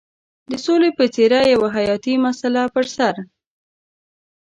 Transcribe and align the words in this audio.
د 0.51 0.53
سولې 0.65 0.89
په 0.97 1.05
څېر 1.13 1.31
یوه 1.53 1.69
حیاتي 1.75 2.13
مسله 2.25 2.61
پر 2.73 2.85
سر. 2.95 3.15